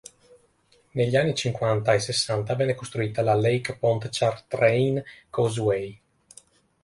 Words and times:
Negli 0.93 1.15
anni 1.15 1.35
cinquanta 1.35 1.93
e 1.93 1.99
sessanta 1.99 2.55
venne 2.55 2.73
costruita 2.73 3.21
la 3.21 3.35
Lake 3.35 3.77
Pontchartrain 3.77 4.99
Causeway. 5.29 5.99